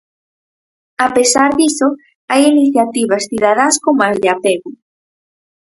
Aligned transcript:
A 1.05 1.07
pesar 1.15 1.49
diso, 1.61 1.87
hai 2.31 2.41
iniciativas 2.53 3.25
cidadás 3.29 3.75
como 3.85 3.99
as 4.09 4.17
de 4.23 4.27
Apego. 4.35 4.69